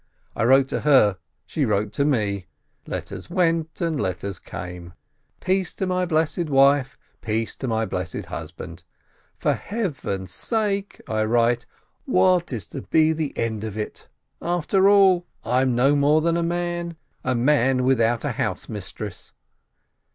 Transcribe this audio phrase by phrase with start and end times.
[0.35, 2.47] I wrote to her, she wrote to me—
[2.87, 4.93] letters went and letters came.
[5.41, 6.97] Peace to my beloved wife!
[7.21, 8.81] Peace to my beloved husband!
[9.37, 11.67] "For Heaven's sake," I write,
[12.05, 14.07] "what is to be the end of it?
[14.41, 16.97] After all, I'm no more than a man!
[17.23, 19.33] A man with out a housemistress